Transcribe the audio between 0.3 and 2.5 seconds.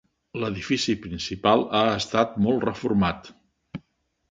L'edifici principal ha estat